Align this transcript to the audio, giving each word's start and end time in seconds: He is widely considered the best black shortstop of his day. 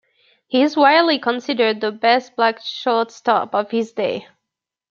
He 0.47 0.63
is 0.63 0.75
widely 0.75 1.19
considered 1.19 1.79
the 1.79 1.91
best 1.91 2.35
black 2.35 2.59
shortstop 2.65 3.53
of 3.53 3.69
his 3.69 3.93
day. 3.93 4.27